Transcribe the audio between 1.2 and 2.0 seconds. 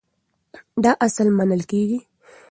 منل کېږي.